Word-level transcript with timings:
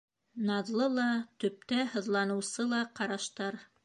Наҙлы 0.45 0.85
ла, 0.93 1.05
төптә 1.43 1.83
һыҙланыусы 1.91 2.67
ла 2.73 2.81
ҡараштар. 3.01 3.61